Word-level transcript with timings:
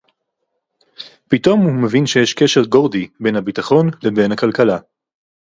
פתאום 1.27 1.59
הוא 1.61 1.83
מבין 1.83 2.05
שיש 2.05 2.33
קשר 2.33 2.61
גורדי 2.63 3.07
בין 3.19 3.35
הביטחון 3.35 3.89
לבין 4.03 4.31
הכלכלה 4.31 4.77